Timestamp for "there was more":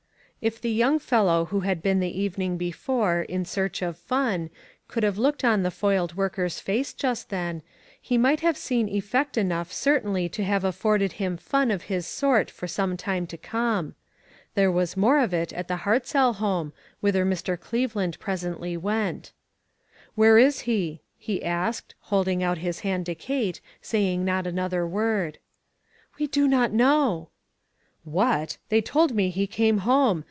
14.55-15.19